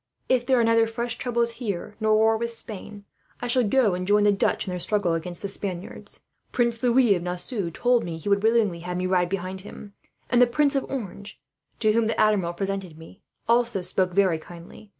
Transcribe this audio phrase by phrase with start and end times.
[0.27, 3.05] "If there are neither fresh troubles here, nor war with Spain,
[3.39, 6.21] I shall go and join the Dutch in their struggle against the Spaniards.
[6.51, 9.61] Prince Louis of Nassau told me that he would willingly have me to ride behind
[9.61, 9.93] him;
[10.27, 11.39] and the Prince of Orange,
[11.81, 14.89] to whom the Admiral presented me, also spoke very kindly.